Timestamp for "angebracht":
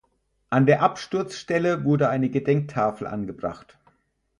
3.05-3.77